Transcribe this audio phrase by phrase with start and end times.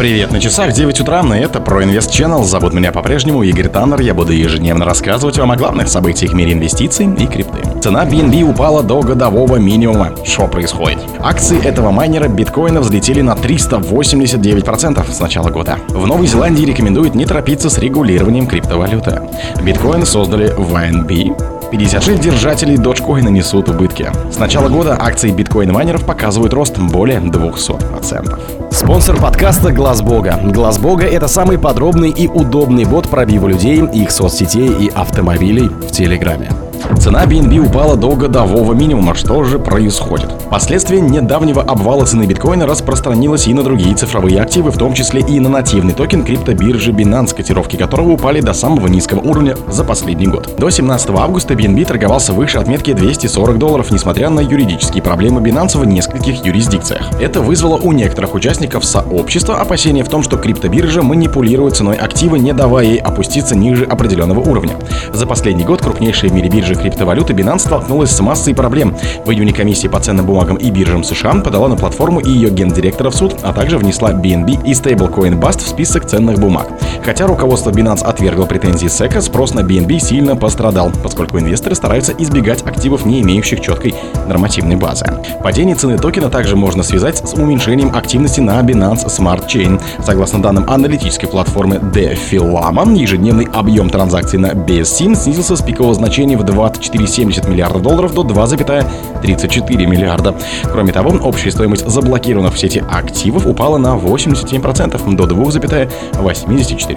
[0.00, 2.42] Привет, на часах 9 утра, и это Инвест Channel.
[2.44, 4.00] Зовут меня по-прежнему Игорь Таннер.
[4.00, 7.58] Я буду ежедневно рассказывать вам о главных событиях в мире инвестиций и крипты.
[7.82, 10.14] Цена BNB упала до годового минимума.
[10.24, 11.00] Что происходит?
[11.18, 15.76] Акции этого майнера биткоина взлетели на 389% с начала года.
[15.88, 19.20] В Новой Зеландии рекомендуют не торопиться с регулированием криптовалюты.
[19.62, 24.10] Биткоин создали в INB, 56 держателей Dogecoin нанесут убытки.
[24.30, 28.72] С начала года акции биткоин-майнеров показывают рост более 200%.
[28.72, 30.38] Спонсор подкаста Глаз Бога.
[30.42, 35.90] Глаз Бога это самый подробный и удобный бот пробива людей, их соцсетей и автомобилей в
[35.92, 36.50] Телеграме.
[36.98, 39.14] Цена BNB упала до годового минимума.
[39.14, 40.28] Что же происходит?
[40.50, 45.40] Последствия недавнего обвала цены биткоина распространилось и на другие цифровые активы, в том числе и
[45.40, 50.50] на нативный токен криптобиржи Binance, котировки которого упали до самого низкого уровня за последний год.
[50.58, 55.84] До 17 августа BNB торговался выше отметки 240 долларов, несмотря на юридические проблемы Binance в
[55.86, 57.02] нескольких юрисдикциях.
[57.20, 62.52] Это вызвало у некоторых участников сообщества опасения в том, что криптобиржа манипулирует ценой актива, не
[62.52, 64.74] давая ей опуститься ниже определенного уровня.
[65.12, 68.96] За последний год крупнейшая в мире биржа криптовалюты Binance столкнулась с массой проблем.
[69.24, 73.10] В июне комиссия по ценным бумагам и биржам США подала на платформу и ее гендиректора
[73.10, 76.68] в суд, а также внесла BNB и Stablecoin Bust в список ценных бумаг.
[77.04, 82.62] Хотя руководство Binance отвергло претензии SEC, спрос на BNB сильно пострадал, поскольку инвесторы стараются избегать
[82.66, 83.94] активов, не имеющих четкой
[84.26, 85.06] нормативной базы.
[85.42, 89.80] Падение цены токена также можно связать с уменьшением активности на Binance Smart Chain.
[90.04, 96.42] Согласно данным аналитической платформы Defilama, ежедневный объем транзакций на BSC снизился с пикового значения в
[96.42, 100.34] 20 24,70 миллиарда долларов до 2,34 миллиарда.
[100.64, 106.89] Кроме того, общая стоимость заблокированных в сети активов упала на 87% до 2,84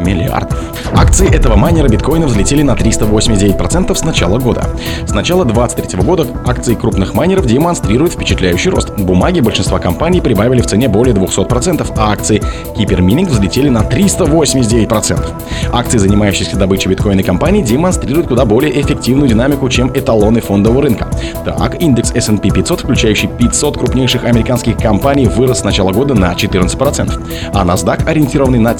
[0.00, 0.58] миллиардов.
[0.94, 4.64] Акции этого майнера биткоина взлетели на 389% с начала года.
[5.06, 8.90] С начала 2023 года акции крупных майнеров демонстрируют впечатляющий рост.
[8.96, 12.42] Бумаги большинства компаний прибавили в цене более 200%, а акции
[12.76, 15.72] Hypermining взлетели на 389%.
[15.72, 21.08] Акции, занимающиеся добычей биткоина компаний, демонстрируют куда более эффективную динамику, чем эталоны фондового рынка.
[21.44, 27.50] Так, индекс S&P 500, включающий 500 крупнейших американских компаний, вырос с начала года на 14%,
[27.52, 28.74] а NASDAQ, ориентированный на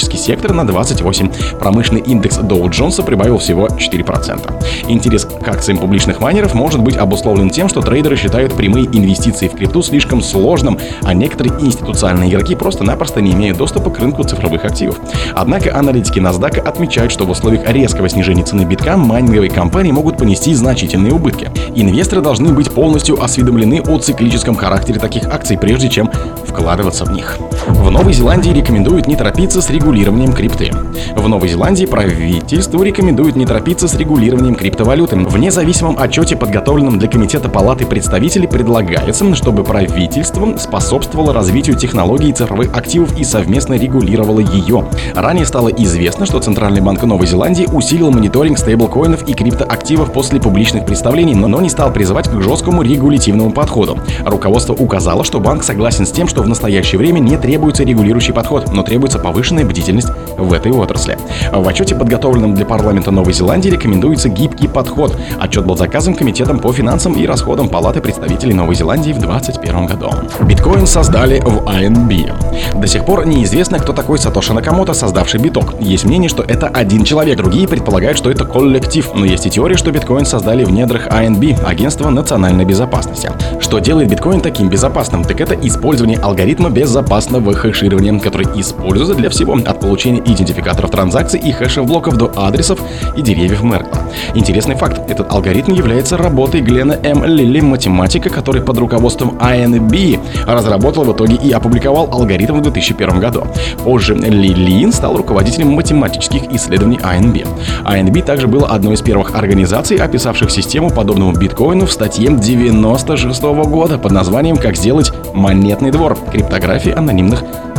[0.00, 1.58] технологический сектор, на 28%.
[1.58, 4.64] Промышленный индекс Dow Jones прибавил всего 4%.
[4.88, 9.52] Интерес к акциям публичных майнеров может быть обусловлен тем, что трейдеры считают прямые инвестиции в
[9.52, 14.98] крипту слишком сложным, а некоторые институциональные игроки просто-напросто не имеют доступа к рынку цифровых активов.
[15.34, 20.54] Однако аналитики NASDAQ отмечают, что в условиях резкого снижения цены битка майнинговые компании могут понести
[20.54, 21.50] значительные убытки.
[21.74, 26.10] Инвесторы должны быть полностью осведомлены о циклическом характере таких акций, прежде чем
[26.46, 27.38] вкладываться в них.
[27.66, 30.70] В Новой Зеландии рекомендуют не торопиться с регулированием крипты.
[31.14, 35.16] В Новой Зеландии правительство рекомендует не торопиться с регулированием криптовалюты.
[35.16, 42.74] В независимом отчете, подготовленном для Комитета Палаты представителей, предлагается, чтобы правительство способствовало развитию технологий цифровых
[42.76, 44.86] активов и совместно регулировало ее.
[45.14, 50.40] Ранее стало известно, что Центральный банк Новой Зеландии усилил мониторинг стейблкоинов и крипто активов после
[50.40, 53.98] публичных представлений, но не стал призывать к жесткому регулятивному подходу.
[54.24, 58.72] Руководство указало, что банк согласен с тем, что в настоящее время не требуется регулирующий подход,
[58.72, 60.06] но требуется повышенная бдительность
[60.38, 61.18] в этой отрасли.
[61.52, 65.16] В отчете, подготовленном для парламента Новой Зеландии, рекомендуется гибкий подход.
[65.40, 70.10] Отчет был заказан Комитетом по финансам и расходам Палаты представителей Новой Зеландии в 2021 году.
[70.42, 72.78] Биткоин создали в INB.
[72.80, 75.74] До сих пор неизвестно, кто такой Сатоши Накамото, создавший биток.
[75.80, 79.76] Есть мнение, что это один человек, другие предполагают, что это коллектив, но есть и теория,
[79.76, 83.32] что биткоин создали в недрах INB, Агентства национальной безопасности.
[83.58, 85.24] Что делает биткоин таким безопасным?
[85.24, 91.52] Так это использование алгоритма безопасного хэширования, который используется для всего от получения идентификаторов транзакций и
[91.52, 92.80] хэшев блоков до адресов
[93.16, 94.02] и деревьев Меркла.
[94.34, 95.00] Интересный факт.
[95.10, 97.24] Этот алгоритм является работой Глена М.
[97.24, 103.44] Лилли, математика, который под руководством INB разработал в итоге и опубликовал алгоритм в 2001 году.
[103.84, 107.46] Позже Лилин стал руководителем математических исследований INB.
[107.84, 113.98] INB также был одной из первых организаций, описавших систему, подобному биткоину в статье 96 года
[113.98, 116.16] под названием «Как сделать монетный двор.
[116.32, 117.29] Криптографии анонимных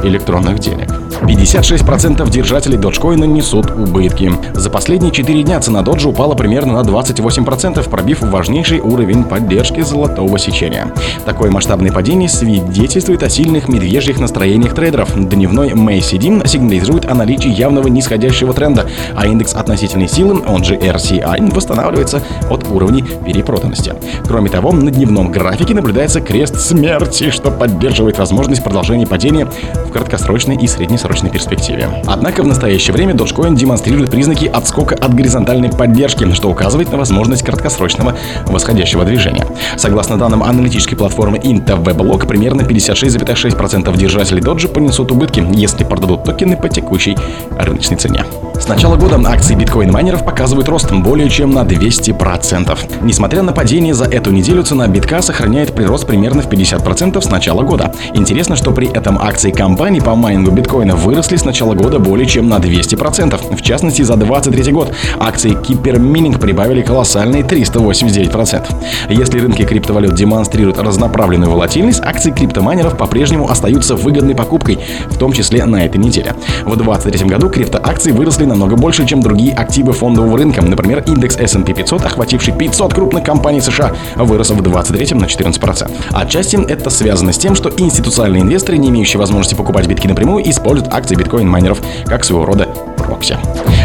[0.04, 1.11] электронных денег».
[1.22, 4.32] 56% держателей Dogecoin несут убытки.
[4.54, 10.40] За последние 4 дня цена доджа упала примерно на 28%, пробив важнейший уровень поддержки золотого
[10.40, 10.92] сечения.
[11.26, 15.12] Такое масштабное падение свидетельствует о сильных медвежьих настроениях трейдеров.
[15.16, 21.54] Дневной MACD сигнализирует о наличии явного нисходящего тренда, а индекс относительной силы, он же RCI,
[21.54, 23.94] восстанавливается от уровней перепроданности.
[24.26, 30.56] Кроме того, на дневном графике наблюдается крест смерти, что поддерживает возможность продолжения падения в краткосрочной
[30.56, 31.90] и среднесрочной долгосрочной перспективе.
[32.08, 37.44] Однако в настоящее время Dogecoin демонстрирует признаки отскока от горизонтальной поддержки, что указывает на возможность
[37.44, 38.16] краткосрочного
[38.48, 39.46] восходящего движения.
[39.78, 46.70] Согласно данным аналитической платформы IntaWeblog, примерно 56,6% держателей Доджи понесут убытки, если продадут токены по
[46.70, 47.18] текущей
[47.58, 48.26] рыночной цене.
[48.72, 53.04] Начала года акции биткоин-майнеров показывают рост более чем на 200%.
[53.04, 57.64] Несмотря на падение за эту неделю, цена битка сохраняет прирост примерно в 50% с начала
[57.64, 57.94] года.
[58.14, 62.48] Интересно, что при этом акции компаний по майнингу биткоина выросли с начала года более чем
[62.48, 63.58] на 200%.
[63.58, 68.68] В частности, за 2023 год акции Keeper Mining прибавили колоссальные 389%.
[69.10, 74.80] Если рынки криптовалют демонстрируют разноправленную волатильность, акции криптомайнеров по-прежнему остаются выгодной покупкой,
[75.10, 76.36] в том числе на этой неделе.
[76.64, 80.62] В 2023 году криптоакции выросли намного больше, чем другие активы фондового рынка.
[80.62, 85.92] Например, индекс S&P 500, охвативший 500 крупных компаний США, вырос в 23 на 14%.
[86.12, 90.94] Отчасти это связано с тем, что институциональные инвесторы, не имеющие возможности покупать битки напрямую, используют
[90.94, 92.68] акции биткоин-майнеров как своего рода
[92.98, 93.38] прокси.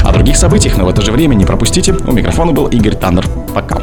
[0.05, 1.94] О других событиях, но в это же время не пропустите.
[1.94, 3.25] У микрофона был Игорь Таннер.
[3.55, 3.81] Пока.